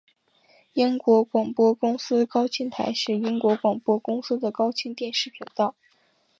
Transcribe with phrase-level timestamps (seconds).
[0.73, 5.75] 英国广播公司高清台是英国广播公司的高清电视频道。